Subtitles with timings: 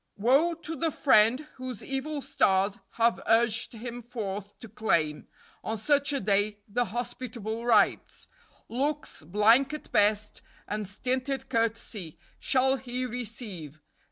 [0.17, 5.27] "Woe to the friend Whose evil stars have urged him forth to claim
[5.63, 8.27] On such a day the hospitable rites!
[8.67, 13.79] Looks, blank at best, and stinted courtesy Shall he receive.